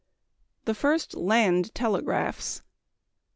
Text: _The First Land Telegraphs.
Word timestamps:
_The 0.65 0.75
First 0.75 1.13
Land 1.13 1.75
Telegraphs. 1.75 2.63